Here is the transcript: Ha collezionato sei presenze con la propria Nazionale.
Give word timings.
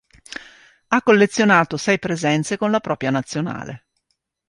Ha 0.87 1.03
collezionato 1.03 1.77
sei 1.77 1.99
presenze 1.99 2.57
con 2.57 2.71
la 2.71 2.79
propria 2.79 3.11
Nazionale. 3.11 3.85